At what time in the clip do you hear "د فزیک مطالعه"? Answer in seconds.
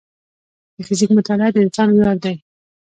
0.75-1.51